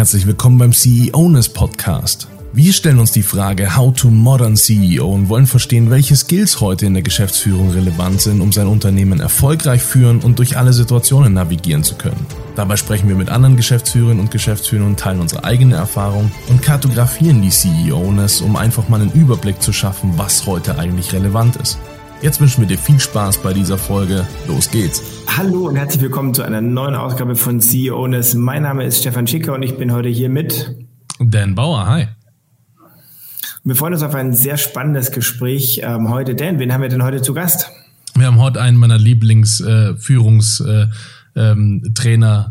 [0.00, 2.26] Herzlich willkommen beim CEOness Podcast.
[2.54, 6.86] Wir stellen uns die Frage How to Modern CEO und wollen verstehen, welche Skills heute
[6.86, 11.84] in der Geschäftsführung relevant sind, um sein Unternehmen erfolgreich führen und durch alle Situationen navigieren
[11.84, 12.24] zu können.
[12.56, 17.42] Dabei sprechen wir mit anderen Geschäftsführerinnen und Geschäftsführern und teilen unsere eigene Erfahrung und kartografieren
[17.42, 21.78] die CEOness, um einfach mal einen Überblick zu schaffen, was heute eigentlich relevant ist.
[22.22, 24.26] Jetzt wünschen wir dir viel Spaß bei dieser Folge.
[24.46, 25.02] Los geht's.
[25.26, 28.34] Hallo und herzlich willkommen zu einer neuen Ausgabe von CEOness.
[28.34, 30.76] Mein Name ist Stefan Schicker und ich bin heute hier mit
[31.18, 31.86] Dan Bauer.
[31.86, 32.08] Hi.
[33.64, 36.34] Wir freuen uns auf ein sehr spannendes Gespräch ähm, heute.
[36.34, 37.70] Dan, wen haben wir denn heute zu Gast?
[38.14, 40.90] Wir haben heute einen meiner Lieblingsführungstrainer
[41.34, 41.82] äh, ähm,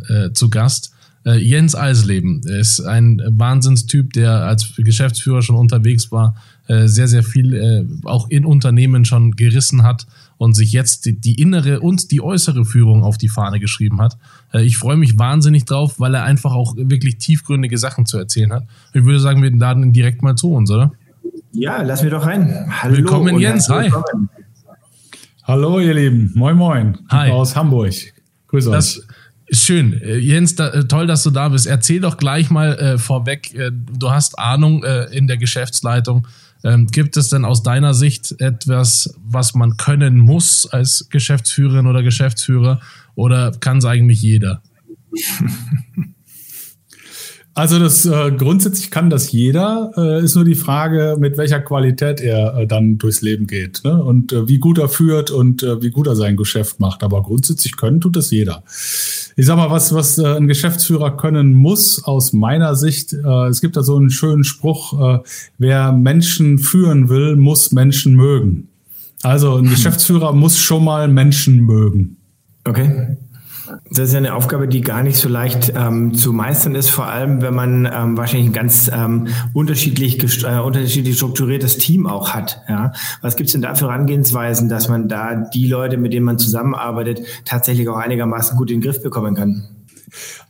[0.10, 0.96] äh, zu Gast.
[1.26, 6.36] Äh, Jens Eisleben ist ein Wahnsinnstyp, der als Geschäftsführer schon unterwegs war,
[6.70, 10.06] äh, sehr, sehr viel äh, auch in Unternehmen schon gerissen hat
[10.38, 14.20] und sich jetzt die, die, innere und die äußere Führung auf die Fahne geschrieben hat.
[14.54, 18.54] Äh, ich freue mich wahnsinnig drauf, weil er einfach auch wirklich tiefgründige Sachen zu erzählen
[18.54, 18.68] hat.
[18.94, 20.92] Ich würde sagen, wir laden ihn direkt mal zu uns, oder?
[21.54, 22.68] Ja, lass mir doch rein.
[22.70, 22.98] Hallo.
[22.98, 23.68] Willkommen, Jens.
[23.70, 23.92] Hi.
[25.46, 26.32] Hallo, ihr Lieben.
[26.36, 27.00] Moin, moin.
[27.10, 27.32] Hi.
[27.32, 27.96] Aus Hamburg.
[28.48, 29.02] Grüße euch.
[29.52, 30.00] Schön.
[30.02, 31.66] Äh, Jens, da, toll, dass du da bist.
[31.66, 36.28] Erzähl doch gleich mal äh, vorweg, äh, du hast Ahnung äh, in der Geschäftsleitung.
[36.64, 42.04] Ähm, gibt es denn aus deiner Sicht etwas, was man können muss als Geschäftsführerin oder
[42.04, 42.82] Geschäftsführer
[43.16, 44.62] oder kann es eigentlich jeder?
[47.60, 52.22] Also das äh, grundsätzlich kann das jeder, äh, ist nur die Frage, mit welcher Qualität
[52.22, 54.02] er äh, dann durchs Leben geht ne?
[54.02, 57.04] und äh, wie gut er führt und äh, wie gut er sein Geschäft macht.
[57.04, 58.64] Aber grundsätzlich können tut das jeder.
[59.40, 63.62] Ich sag mal, was, was äh, ein Geschäftsführer können muss, aus meiner Sicht, äh, es
[63.62, 65.20] gibt da so einen schönen Spruch, äh,
[65.58, 68.68] wer Menschen führen will, muss Menschen mögen.
[69.24, 72.18] Also ein Geschäftsführer muss schon mal Menschen mögen.
[72.66, 73.16] Okay.
[73.92, 77.08] Das ist ja eine Aufgabe, die gar nicht so leicht ähm, zu meistern ist, vor
[77.08, 82.62] allem wenn man ähm, wahrscheinlich ein ganz ähm, unterschiedlich, äh, unterschiedlich strukturiertes Team auch hat.
[82.68, 82.94] Ja?
[83.22, 87.22] Was gibt's denn da für Herangehensweisen, dass man da die Leute, mit denen man zusammenarbeitet,
[87.46, 89.79] tatsächlich auch einigermaßen gut in den Griff bekommen kann?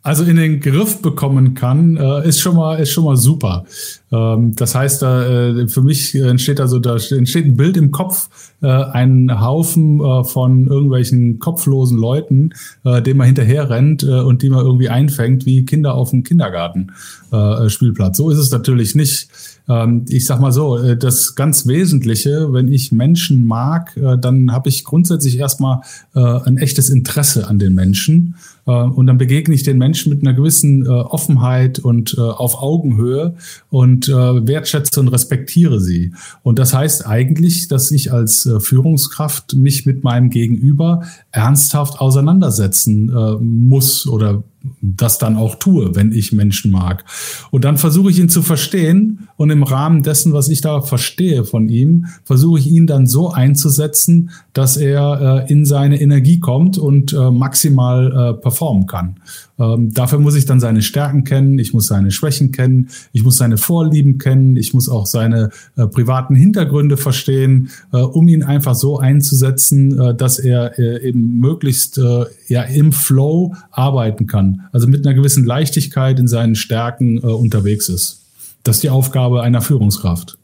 [0.03, 3.65] Also in den Griff bekommen kann, äh, ist schon mal ist schon mal super.
[4.11, 8.29] Ähm, das heißt, äh, für mich entsteht also da entsteht ein Bild im Kopf,
[8.61, 12.51] äh, ein Haufen von irgendwelchen kopflosen Leuten,
[12.83, 18.17] äh, dem man hinterher rennt und die man irgendwie einfängt, wie Kinder auf dem Kindergartenspielplatz.
[18.17, 19.29] so ist es natürlich nicht.
[19.69, 24.51] Ähm, ich sag mal so, äh, das ganz Wesentliche, wenn ich Menschen mag, äh, dann
[24.51, 25.81] habe ich grundsätzlich erstmal
[26.15, 28.35] äh, ein echtes Interesse an den Menschen.
[28.65, 33.33] Und dann begegne ich den Menschen mit einer gewissen Offenheit und auf Augenhöhe
[33.71, 36.13] und wertschätze und respektiere sie.
[36.43, 41.01] Und das heißt eigentlich, dass ich als Führungskraft mich mit meinem Gegenüber
[41.31, 44.43] ernsthaft auseinandersetzen muss oder
[44.81, 47.05] das dann auch tue, wenn ich Menschen mag.
[47.51, 51.45] Und dann versuche ich ihn zu verstehen und im Rahmen dessen, was ich da verstehe
[51.45, 56.77] von ihm, versuche ich ihn dann so einzusetzen, dass er äh, in seine Energie kommt
[56.77, 59.17] und äh, maximal äh, performen kann.
[59.59, 63.37] Ähm, dafür muss ich dann seine Stärken kennen, ich muss seine Schwächen kennen, ich muss
[63.37, 68.75] seine Vorlieben kennen, ich muss auch seine äh, privaten Hintergründe verstehen, äh, um ihn einfach
[68.75, 74.61] so einzusetzen, äh, dass er äh, eben möglichst äh, ja im Flow arbeiten kann.
[74.71, 78.21] Also mit einer gewissen Leichtigkeit in seinen Stärken äh, unterwegs ist.
[78.63, 80.37] Das ist die Aufgabe einer Führungskraft.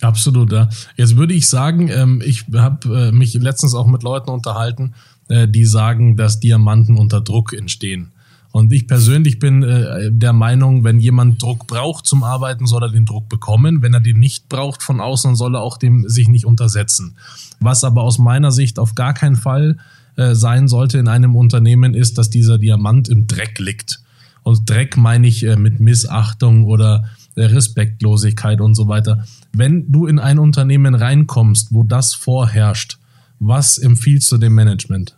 [0.00, 0.70] Absolut, ja.
[0.96, 4.94] Jetzt würde ich sagen, ähm, ich habe mich letztens auch mit Leuten unterhalten,
[5.28, 8.10] die sagen, dass Diamanten unter Druck entstehen.
[8.52, 12.90] Und ich persönlich bin äh, der Meinung, wenn jemand Druck braucht zum Arbeiten, soll er
[12.90, 13.80] den Druck bekommen.
[13.80, 17.16] Wenn er den nicht braucht von außen, soll er auch dem sich nicht untersetzen.
[17.60, 19.78] Was aber aus meiner Sicht auf gar keinen Fall
[20.16, 24.02] äh, sein sollte in einem Unternehmen, ist, dass dieser Diamant im Dreck liegt.
[24.42, 27.04] Und Dreck meine ich äh, mit Missachtung oder
[27.36, 29.24] äh, Respektlosigkeit und so weiter.
[29.52, 32.98] Wenn du in ein Unternehmen reinkommst, wo das vorherrscht,
[33.38, 35.16] was empfiehlst du dem Management?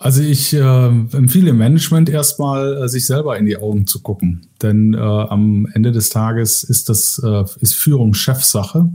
[0.00, 4.46] Also ich äh, empfehle Management erstmal, äh, sich selber in die Augen zu gucken.
[4.62, 8.88] Denn äh, am Ende des Tages ist das äh, ist Führung Chefsache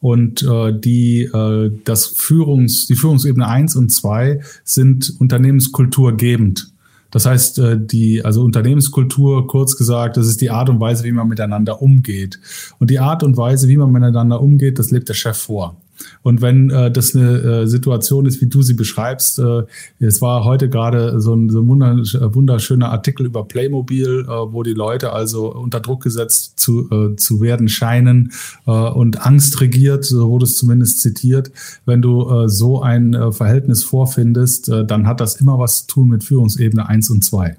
[0.00, 6.72] und äh, die äh, das Führungs die Führungsebene eins und zwei sind Unternehmenskultur gebend.
[7.10, 11.12] Das heißt, äh, die, also Unternehmenskultur, kurz gesagt, das ist die Art und Weise, wie
[11.12, 12.38] man miteinander umgeht.
[12.78, 15.76] Und die Art und Weise, wie man miteinander umgeht, das lebt der Chef vor.
[16.22, 19.64] Und wenn äh, das eine äh, Situation ist, wie du sie beschreibst, äh,
[19.98, 24.74] es war heute gerade so ein, so ein wunderschöner Artikel über Playmobil, äh, wo die
[24.74, 28.32] Leute also unter Druck gesetzt zu, äh, zu werden scheinen
[28.66, 31.50] äh, und Angst regiert, so wurde es zumindest zitiert.
[31.84, 35.86] Wenn du äh, so ein äh, Verhältnis vorfindest, äh, dann hat das immer was zu
[35.86, 37.56] tun mit Führungsebene eins und zwei.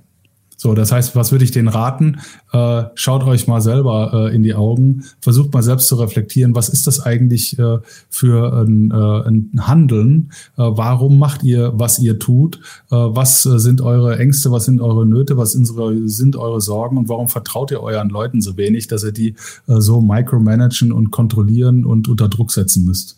[0.62, 2.20] So, das heißt, was würde ich denen raten?
[2.52, 6.68] Äh, schaut euch mal selber äh, in die Augen, versucht mal selbst zu reflektieren, was
[6.68, 7.78] ist das eigentlich äh,
[8.10, 10.34] für ein, äh, ein Handeln?
[10.58, 12.58] Äh, warum macht ihr, was ihr tut?
[12.92, 17.30] Äh, was sind eure Ängste, was sind eure Nöte, was sind eure, Sorgen und warum
[17.30, 19.36] vertraut ihr euren Leuten so wenig, dass ihr die
[19.66, 23.18] so micromanagen und kontrollieren und unter Druck setzen müsst?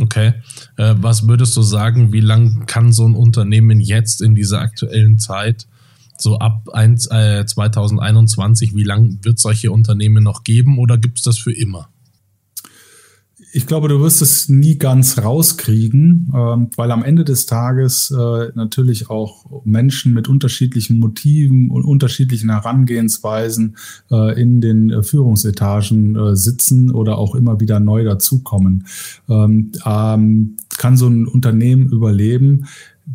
[0.00, 0.34] Okay.
[0.76, 5.66] was würdest du sagen, wie lang kann so ein Unternehmen jetzt in dieser aktuellen Zeit
[6.20, 11.24] so ab 1, äh, 2021, wie lange wird solche Unternehmen noch geben oder gibt es
[11.24, 11.88] das für immer?
[13.52, 18.48] Ich glaube, du wirst es nie ganz rauskriegen, ähm, weil am Ende des Tages äh,
[18.54, 23.76] natürlich auch Menschen mit unterschiedlichen Motiven und unterschiedlichen Herangehensweisen
[24.10, 28.86] äh, in den äh, Führungsetagen äh, sitzen oder auch immer wieder neu dazukommen.
[29.28, 32.66] Ähm, ähm, kann so ein Unternehmen überleben?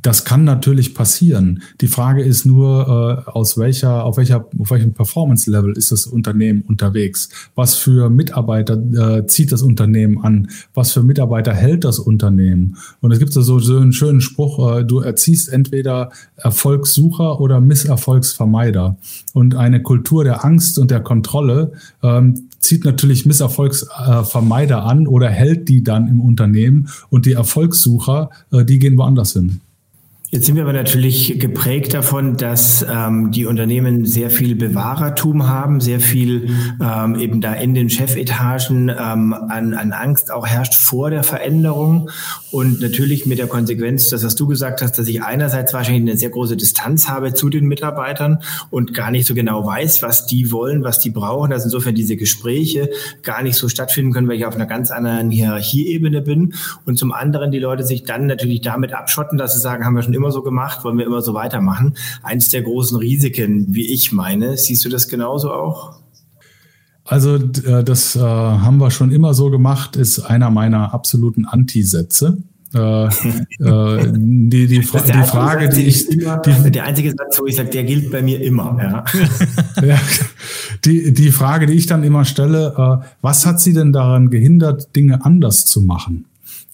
[0.01, 1.61] Das kann natürlich passieren.
[1.79, 6.63] Die Frage ist nur, äh, aus welcher, auf welcher, auf welchem Performance-Level ist das Unternehmen
[6.67, 7.29] unterwegs?
[7.53, 10.49] Was für Mitarbeiter äh, zieht das Unternehmen an?
[10.73, 12.77] Was für Mitarbeiter hält das Unternehmen?
[13.01, 18.97] Und es gibt so, so einen schönen Spruch, äh, du erziehst entweder Erfolgssucher oder Misserfolgsvermeider.
[19.33, 25.69] Und eine Kultur der Angst und der Kontrolle ähm, zieht natürlich Misserfolgsvermeider an oder hält
[25.69, 29.61] die dann im Unternehmen und die Erfolgssucher, äh, die gehen woanders hin.
[30.33, 35.79] Jetzt sind wir aber natürlich geprägt davon, dass ähm, die Unternehmen sehr viel Bewahrertum haben,
[35.79, 36.49] sehr viel
[36.81, 42.09] ähm, eben da in den Chefetagen ähm, an, an Angst auch herrscht vor der Veränderung.
[42.49, 46.17] Und natürlich mit der Konsequenz, das was du gesagt hast, dass ich einerseits wahrscheinlich eine
[46.17, 48.39] sehr große Distanz habe zu den Mitarbeitern
[48.71, 52.15] und gar nicht so genau weiß, was die wollen, was die brauchen, dass insofern diese
[52.15, 52.89] Gespräche
[53.21, 56.55] gar nicht so stattfinden können, weil ich auf einer ganz anderen Hierarchieebene bin.
[56.85, 60.01] Und zum anderen die Leute sich dann natürlich damit abschotten, dass sie sagen, haben wir
[60.01, 61.95] schon immer immer so gemacht, wollen wir immer so weitermachen.
[62.21, 64.57] Eins der großen Risiken, wie ich meine.
[64.57, 65.99] Siehst du das genauso auch?
[67.03, 72.37] Also äh, das äh, haben wir schon immer so gemacht, ist einer meiner absoluten Antisätze.
[72.73, 73.09] Äh, äh,
[73.59, 77.69] die, die, Fra die Frage, die ich, immer, die, der einzige Satz, wo ich sage,
[77.69, 78.77] der gilt bei mir immer.
[78.81, 79.85] Ja.
[79.85, 79.99] ja,
[80.85, 84.95] die, die Frage, die ich dann immer stelle, äh, was hat Sie denn daran gehindert,
[84.95, 86.25] Dinge anders zu machen?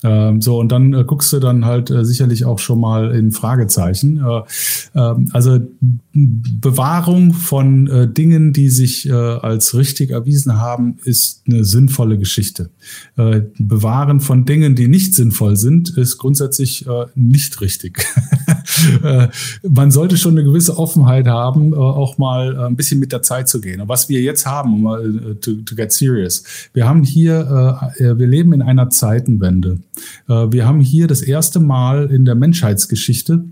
[0.03, 3.31] Ähm, so, und dann äh, guckst du dann halt äh, sicherlich auch schon mal in
[3.31, 4.17] Fragezeichen.
[4.17, 5.59] Äh, äh, also
[6.13, 12.69] Bewahrung von äh, Dingen, die sich äh, als richtig erwiesen haben, ist eine sinnvolle Geschichte.
[13.17, 16.85] Äh, Bewahren von Dingen, die nicht sinnvoll sind, ist grundsätzlich
[17.15, 18.05] nicht richtig.
[19.03, 19.27] äh,
[19.67, 23.21] man sollte schon eine gewisse Offenheit haben, äh, auch mal äh, ein bisschen mit der
[23.21, 23.81] Zeit zu gehen.
[23.81, 26.43] Und was wir jetzt haben, um mal to, to get serious,
[26.73, 29.79] wir haben hier, wir leben in einer Zeitenwende.
[30.27, 33.43] Wir haben hier das erste Mal in der Menschheitsgeschichte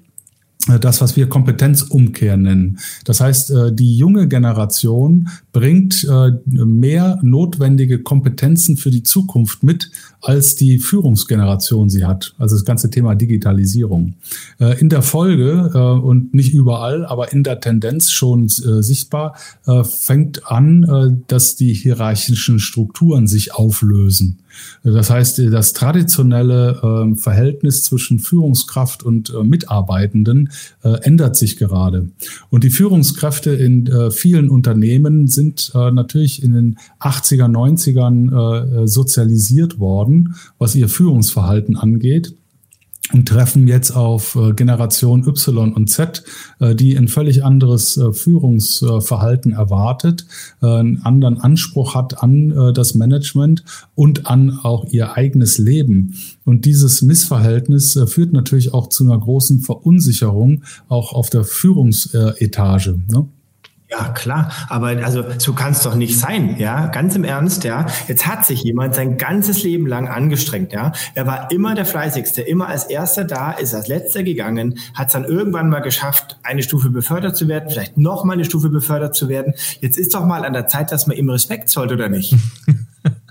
[0.79, 2.79] das, was wir Kompetenzumkehr nennen.
[3.05, 9.91] Das heißt, äh, die junge Generation bringt äh, mehr notwendige Kompetenzen für die Zukunft mit,
[10.21, 12.33] als die Führungsgeneration sie hat.
[12.37, 14.15] Also das ganze Thema Digitalisierung.
[14.79, 15.69] In der Folge
[16.01, 19.35] und nicht überall, aber in der Tendenz schon sichtbar,
[19.83, 24.39] fängt an, dass die hierarchischen Strukturen sich auflösen.
[24.83, 30.49] Das heißt, das traditionelle ähm, Verhältnis zwischen Führungskraft und äh, Mitarbeitenden
[30.83, 32.09] äh, ändert sich gerade.
[32.49, 40.35] Und die Führungskräfte in äh, vielen Unternehmen sind natürlich in den 80er, 90ern sozialisiert worden,
[40.57, 42.33] was ihr Führungsverhalten angeht
[43.13, 46.23] und treffen jetzt auf äh, Generation Y und Z,
[46.59, 50.25] äh, die ein völlig anderes äh, Führungsverhalten erwartet,
[50.61, 53.63] einen anderen Anspruch hat an das Management
[53.95, 56.15] und an auch ihr eigenes Leben.
[56.45, 62.99] Und dieses Missverhältnis führt natürlich auch zu einer großen Verunsicherung auch auf der Führungsetage.
[63.11, 63.27] Ne?
[63.89, 64.51] Ja, klar.
[64.67, 66.87] Aber also so kann es doch nicht sein, ja.
[66.87, 67.85] Ganz im Ernst, ja.
[68.09, 70.91] Jetzt hat sich jemand sein ganzes Leben lang angestrengt, ja.
[71.15, 75.13] Er war immer der Fleißigste, immer als Erster da, ist als Letzter gegangen, hat es
[75.13, 79.15] dann irgendwann mal geschafft, eine Stufe befördert zu werden, vielleicht noch mal eine Stufe befördert
[79.15, 79.53] zu werden.
[79.79, 82.35] Jetzt ist doch mal an der Zeit, dass man ihm Respekt zollt, oder nicht?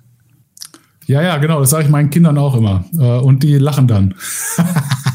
[1.07, 1.61] ja, ja, genau.
[1.61, 2.87] Das sage ich meinen Kindern auch immer.
[2.99, 4.15] Äh, und die lachen dann.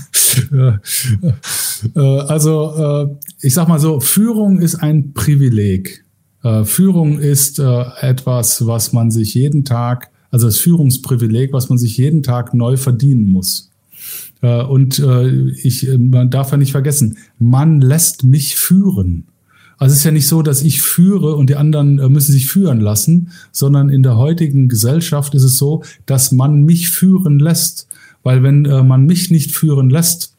[1.96, 6.04] Äh, also, äh, ich sag mal so, Führung ist ein Privileg.
[6.44, 11.98] Äh, Führung ist etwas, was man sich jeden Tag, also das Führungsprivileg, was man sich
[11.98, 13.70] jeden Tag neu verdienen muss.
[14.42, 14.98] Und
[15.64, 19.26] ich, man darf ja nicht vergessen, man lässt mich führen.
[19.78, 22.82] Also es ist ja nicht so, dass ich führe und die anderen müssen sich führen
[22.82, 27.88] lassen, sondern in der heutigen Gesellschaft ist es so, dass man mich führen lässt.
[28.24, 30.36] Weil wenn man mich nicht führen lässt,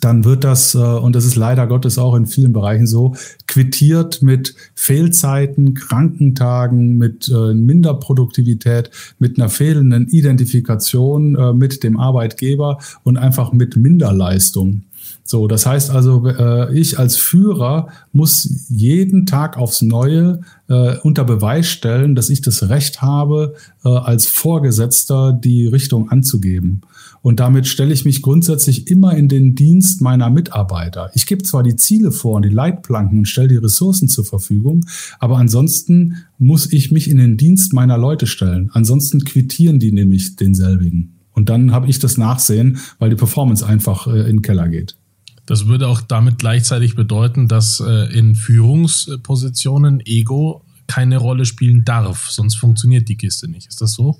[0.00, 3.14] dann wird das, äh, und das ist leider Gottes auch in vielen Bereichen so,
[3.46, 12.78] quittiert mit Fehlzeiten, Krankentagen, mit äh, Minderproduktivität, mit einer fehlenden Identifikation äh, mit dem Arbeitgeber
[13.02, 14.82] und einfach mit Minderleistung.
[15.24, 16.26] So, das heißt also,
[16.72, 20.40] ich als Führer muss jeden Tag aufs Neue
[21.02, 26.80] unter Beweis stellen, dass ich das Recht habe, als Vorgesetzter die Richtung anzugeben.
[27.22, 31.10] Und damit stelle ich mich grundsätzlich immer in den Dienst meiner Mitarbeiter.
[31.14, 34.84] Ich gebe zwar die Ziele vor und die Leitplanken und stelle die Ressourcen zur Verfügung,
[35.18, 38.70] aber ansonsten muss ich mich in den Dienst meiner Leute stellen.
[38.72, 41.14] Ansonsten quittieren die nämlich denselbigen.
[41.32, 44.96] Und dann habe ich das Nachsehen, weil die Performance einfach äh, in den Keller geht.
[45.46, 52.28] Das würde auch damit gleichzeitig bedeuten, dass äh, in Führungspositionen Ego keine Rolle spielen darf,
[52.30, 53.68] sonst funktioniert die Kiste nicht.
[53.68, 54.18] Ist das so?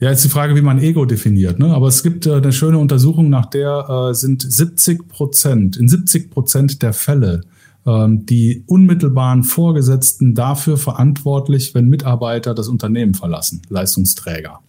[0.00, 1.58] Ja, jetzt die Frage, wie man Ego definiert.
[1.58, 1.72] Ne?
[1.72, 6.30] Aber es gibt äh, eine schöne Untersuchung, nach der äh, sind 70 Prozent, in 70
[6.30, 7.42] Prozent der Fälle
[7.86, 14.60] ähm, die unmittelbaren Vorgesetzten dafür verantwortlich, wenn Mitarbeiter das Unternehmen verlassen, Leistungsträger.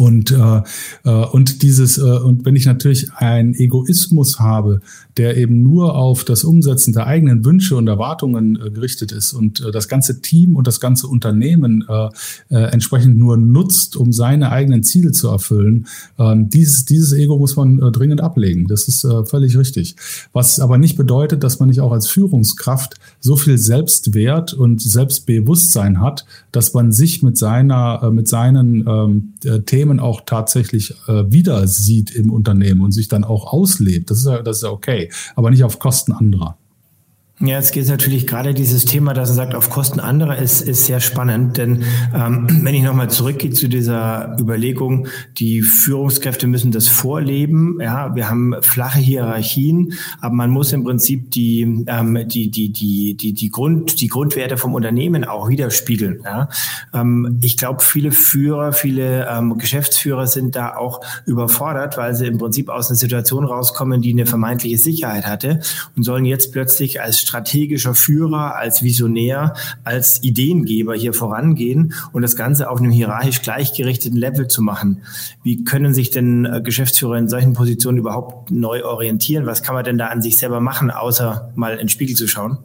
[0.00, 0.62] Und, äh,
[1.04, 4.80] äh, und dieses, äh, und wenn ich natürlich einen Egoismus habe,
[5.18, 9.60] der eben nur auf das Umsetzen der eigenen Wünsche und Erwartungen äh, gerichtet ist und
[9.60, 12.08] äh, das ganze Team und das ganze Unternehmen äh,
[12.48, 17.56] äh, entsprechend nur nutzt, um seine eigenen Ziele zu erfüllen, äh, dieses, dieses Ego muss
[17.56, 18.68] man äh, dringend ablegen.
[18.68, 19.96] Das ist äh, völlig richtig.
[20.32, 26.00] Was aber nicht bedeutet, dass man nicht auch als Führungskraft so viel Selbstwert und Selbstbewusstsein
[26.00, 31.24] hat, dass man sich mit seiner, äh, mit seinen ähm, äh, Themen auch tatsächlich äh,
[31.32, 34.10] wieder sieht im Unternehmen und sich dann auch auslebt.
[34.10, 36.56] Das ist ja, das ist ja okay, aber nicht auf Kosten anderer.
[37.42, 40.84] Ja, jetzt geht natürlich gerade dieses Thema, dass er sagt, auf Kosten anderer ist, ist
[40.84, 41.56] sehr spannend.
[41.56, 45.06] Denn ähm, wenn ich nochmal zurückgehe zu dieser Überlegung,
[45.38, 47.78] die Führungskräfte müssen das vorleben.
[47.80, 53.14] Ja, wir haben flache Hierarchien, aber man muss im Prinzip die, ähm, die, die, die,
[53.14, 56.20] die, die, Grund, die Grundwerte vom Unternehmen auch widerspiegeln.
[56.22, 56.50] Ja.
[56.92, 62.36] Ähm, ich glaube, viele Führer, viele ähm, Geschäftsführer sind da auch überfordert, weil sie im
[62.36, 65.60] Prinzip aus einer Situation rauskommen, die eine vermeintliche Sicherheit hatte
[65.96, 72.34] und sollen jetzt plötzlich als strategischer Führer, als Visionär, als Ideengeber hier vorangehen und das
[72.34, 75.02] Ganze auf einem hierarchisch gleichgerichteten Level zu machen.
[75.44, 79.46] Wie können sich denn äh, Geschäftsführer in solchen Positionen überhaupt neu orientieren?
[79.46, 82.26] Was kann man denn da an sich selber machen, außer mal in den Spiegel zu
[82.26, 82.58] schauen?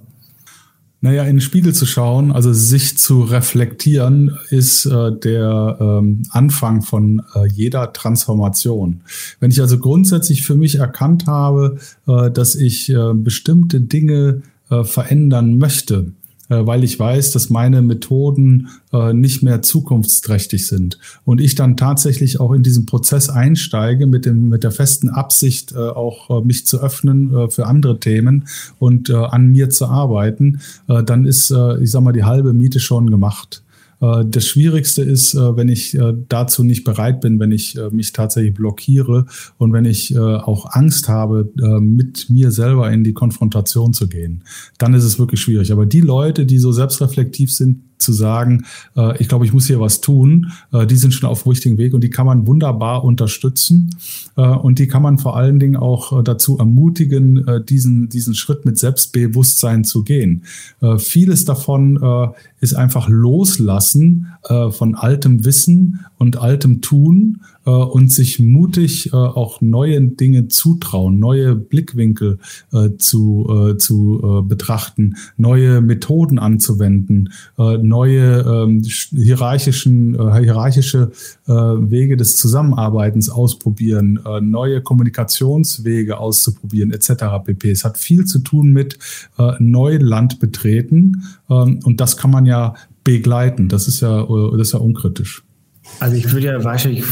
[1.02, 6.82] Naja, in den Spiegel zu schauen, also sich zu reflektieren, ist äh, der ähm, Anfang
[6.82, 9.02] von äh, jeder Transformation.
[9.40, 14.42] Wenn ich also grundsätzlich für mich erkannt habe, äh, dass ich äh, bestimmte Dinge
[14.72, 16.14] äh, verändern möchte,
[16.50, 20.98] äh, weil ich weiß, dass meine Methoden äh, nicht mehr zukunftsträchtig sind.
[21.24, 25.76] Und ich dann tatsächlich auch in diesen Prozess einsteige mit, dem, mit der festen Absicht,
[25.76, 28.48] auch mich zu öffnen für andere Themen
[28.80, 33.62] und an mir zu arbeiten, dann ist, ich sag mal, die halbe Miete schon gemacht.
[34.02, 38.14] Äh, das Schwierigste ist, äh, wenn ich äh, dazu nicht bereit bin, wenn ich mich
[38.14, 39.26] tatsächlich blockiere
[39.58, 41.50] und wenn ich auch Angst habe,
[41.80, 44.44] mit mir selber in die Konfrontation zu gehen.
[44.78, 45.72] Dann ist es wirklich schwierig.
[45.72, 49.80] Aber die Leute, die so selbstreflektiv sind, zu sagen, äh, ich glaube, ich muss hier
[49.80, 53.04] was tun, äh, die sind schon auf dem richtigen Weg und die kann man wunderbar
[53.04, 53.96] unterstützen
[54.38, 58.36] äh, und die kann man vor allen Dingen auch äh, dazu ermutigen, äh, diesen, diesen
[58.36, 60.44] Schritt mit Selbstbewusstsein zu gehen.
[60.82, 61.76] Äh, vieles davon
[62.60, 64.28] ist einfach loslassen
[64.72, 71.20] von altem Wissen und altem Tun äh, und sich mutig äh, auch neue Dinge zutrauen,
[71.20, 72.40] neue Blickwinkel
[72.74, 81.12] äh, zu, äh, zu äh, betrachten, neue Methoden anzuwenden, äh, neue ähm, hierarchischen, äh, hierarchische
[81.48, 87.26] äh, Wege des Zusammenarbeitens ausprobieren, äh, neue Kommunikationswege auszuprobieren, etc.
[87.46, 87.70] pp.
[87.70, 88.98] Es hat viel zu tun mit
[89.38, 93.70] äh, Neuland betreten ähm, und das kann man ja begleiten.
[93.70, 95.45] Das ist ja, äh, das ist ja unkritisch.
[96.00, 97.04] Also ich würde ja wahrscheinlich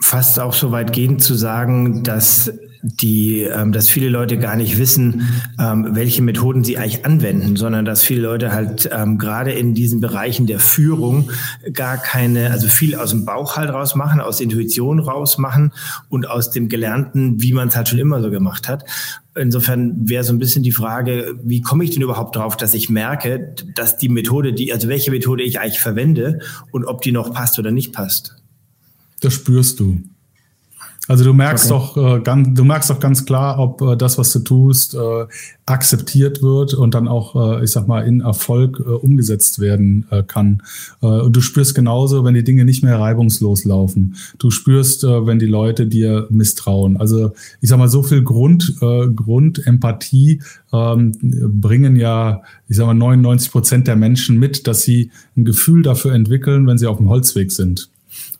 [0.00, 2.52] fast auch so weit gehen zu sagen, dass
[2.86, 5.28] die, ähm, dass viele Leute gar nicht wissen,
[5.58, 10.00] ähm, welche Methoden sie eigentlich anwenden, sondern dass viele Leute halt ähm, gerade in diesen
[10.00, 11.30] Bereichen der Führung
[11.72, 15.72] gar keine, also viel aus dem Bauch halt rausmachen, aus Intuition rausmachen
[16.08, 18.84] und aus dem Gelernten, wie man es halt schon immer so gemacht hat.
[19.34, 22.88] Insofern wäre so ein bisschen die Frage, wie komme ich denn überhaupt drauf, dass ich
[22.88, 26.38] merke, dass die Methode, die, also welche Methode ich eigentlich verwende
[26.70, 28.36] und ob die noch passt oder nicht passt?
[29.20, 30.02] Das spürst du.
[31.08, 31.94] Also du merkst okay.
[31.94, 35.26] doch äh, ganz, du merkst doch ganz klar, ob äh, das, was du tust, äh,
[35.64, 40.24] akzeptiert wird und dann auch, äh, ich sag mal, in Erfolg äh, umgesetzt werden äh,
[40.24, 40.62] kann.
[41.02, 44.16] Äh, und du spürst genauso, wenn die Dinge nicht mehr reibungslos laufen.
[44.38, 46.96] Du spürst, äh, wenn die Leute dir misstrauen.
[46.96, 52.94] Also ich sag mal, so viel Grund, äh, Grundempathie ähm, bringen ja, ich sag mal,
[52.94, 57.08] 99 Prozent der Menschen mit, dass sie ein Gefühl dafür entwickeln, wenn sie auf dem
[57.08, 57.88] Holzweg sind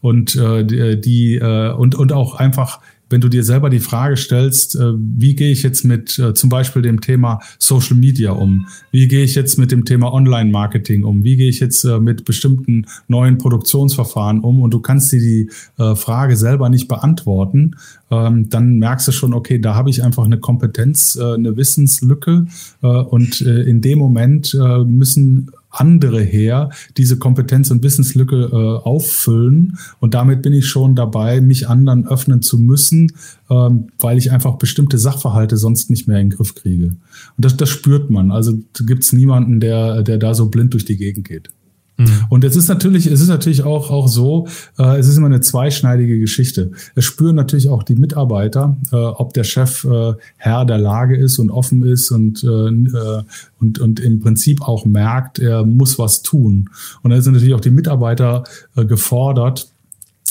[0.01, 4.17] und äh, die, die äh, und und auch einfach wenn du dir selber die Frage
[4.17, 8.67] stellst, äh, wie gehe ich jetzt mit äh, zum Beispiel dem Thema Social Media um?
[8.91, 11.23] Wie gehe ich jetzt mit dem Thema Online-Marketing um?
[11.23, 14.61] Wie gehe ich jetzt äh, mit bestimmten neuen Produktionsverfahren um?
[14.61, 17.77] Und du kannst dir die äh, Frage selber nicht beantworten,
[18.11, 22.47] ähm, dann merkst du schon, okay, da habe ich einfach eine Kompetenz, äh, eine Wissenslücke.
[22.83, 28.87] Äh, und äh, in dem Moment äh, müssen andere her diese Kompetenz- und Wissenslücke äh,
[28.87, 29.79] auffüllen.
[30.01, 33.13] Und damit bin ich schon dabei, mich anderen öffnen zu müssen,
[33.51, 36.87] ähm, weil ich einfach bestimmte Sachverhalte sonst nicht mehr in den Griff kriege.
[36.87, 38.31] Und das, das spürt man.
[38.31, 41.51] Also gibt es niemanden, der, der da so blind durch die Gegend geht.
[41.97, 42.27] Mhm.
[42.29, 44.47] Und es ist natürlich, es ist natürlich auch, auch so,
[44.79, 46.71] äh, es ist immer eine zweischneidige Geschichte.
[46.95, 51.39] Es spüren natürlich auch die Mitarbeiter, äh, ob der Chef äh, Herr der Lage ist
[51.39, 53.23] und offen ist und, äh, äh
[53.59, 56.69] und, und im Prinzip auch merkt, er muss was tun.
[57.03, 58.45] Und da sind natürlich auch die Mitarbeiter
[58.77, 59.69] äh, gefordert,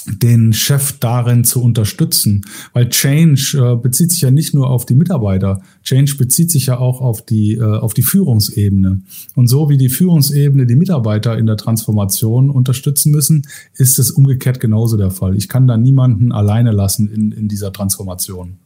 [0.07, 2.45] den Chef darin zu unterstützen.
[2.74, 5.62] Weil Change äh, bezieht sich ja nicht nur auf die Mitarbeiter.
[5.83, 9.01] Change bezieht sich ja auch auf die, äh, auf die Führungsebene.
[9.35, 13.43] Und so wie die Führungsebene die Mitarbeiter in der Transformation unterstützen müssen,
[13.74, 15.35] ist es umgekehrt genauso der Fall.
[15.35, 18.57] Ich kann da niemanden alleine lassen in, in dieser Transformation.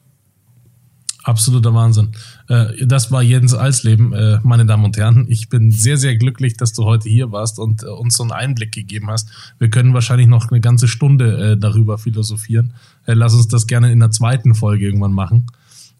[1.23, 2.09] Absoluter Wahnsinn.
[2.47, 5.25] Äh, das war Jens Alsleben, äh, meine Damen und Herren.
[5.29, 8.31] Ich bin sehr, sehr glücklich, dass du heute hier warst und äh, uns so einen
[8.31, 9.29] Einblick gegeben hast.
[9.59, 12.73] Wir können wahrscheinlich noch eine ganze Stunde darüber philosophieren.
[13.05, 15.47] Lass uns das gerne in der zweiten Folge irgendwann machen.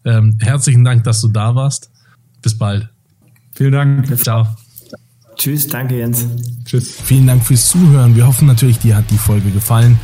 [0.04, 1.90] Ähm, herzlichen Dank, dass du da warst.
[2.42, 2.88] Bis bald.
[3.52, 4.22] Vielen Dank.
[4.22, 4.46] Ciao.
[5.36, 6.26] Tschüss, danke Jens.
[6.64, 6.96] Tschüss.
[7.02, 8.14] Vielen Dank fürs Zuhören.
[8.14, 9.98] Wir hoffen natürlich, dir hat die Folge gefallen.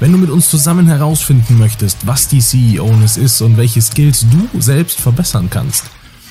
[0.00, 4.60] Wenn du mit uns zusammen herausfinden möchtest, was die CEO-Ness ist und welche Skills du
[4.60, 5.84] selbst verbessern kannst,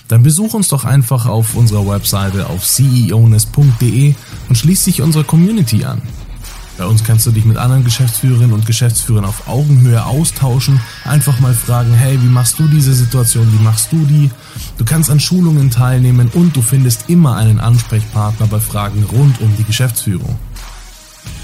[0.08, 4.14] dann besuch uns doch einfach auf unserer Webseite auf ceoness.de
[4.50, 6.02] und schließ dich unserer Community an.
[6.78, 11.54] Bei uns kannst du dich mit anderen Geschäftsführerinnen und Geschäftsführern auf Augenhöhe austauschen, einfach mal
[11.54, 14.32] fragen, hey, wie machst du diese Situation, wie machst du die?
[14.78, 19.56] Du kannst an Schulungen teilnehmen und du findest immer einen Ansprechpartner bei Fragen rund um
[19.58, 20.40] die Geschäftsführung.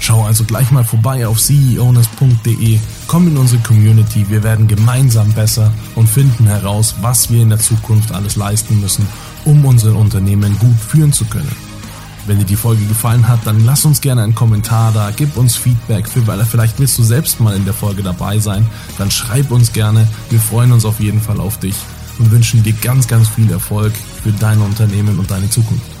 [0.00, 5.72] Schau also gleich mal vorbei auf ceowness.de, komm in unsere Community, wir werden gemeinsam besser
[5.96, 9.06] und finden heraus, was wir in der Zukunft alles leisten müssen,
[9.44, 11.54] um unsere Unternehmen gut führen zu können.
[12.26, 15.56] Wenn dir die Folge gefallen hat, dann lass uns gerne einen Kommentar da, gib uns
[15.56, 18.66] Feedback, vielleicht willst du selbst mal in der Folge dabei sein,
[18.98, 21.74] dann schreib uns gerne, wir freuen uns auf jeden Fall auf dich
[22.18, 25.97] und wünschen dir ganz, ganz viel Erfolg für dein Unternehmen und deine Zukunft.